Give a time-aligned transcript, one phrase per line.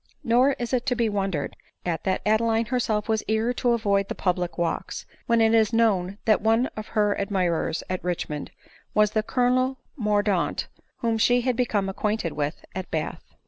[0.23, 1.55] Nor is it to be wondered
[1.85, 6.17] at that Adeline herself was eager to avoid the public walks, when it is known
[6.25, 8.49] that one of her admirers at Richmond
[8.95, 10.67] was the colonel Mordaunt
[11.01, 13.23] whom she had become acquainted with at Bath.